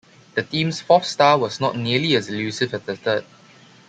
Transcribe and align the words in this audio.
The 0.33 0.41
team's 0.41 0.81
fourth 0.81 1.05
star 1.05 1.37
was 1.37 1.59
not 1.61 1.75
nearly 1.77 2.15
as 2.15 2.27
elusive 2.27 2.73
as 2.73 2.81
the 2.81 2.95
third. 2.95 3.25